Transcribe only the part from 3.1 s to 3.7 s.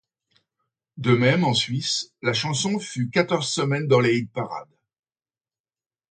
quatorze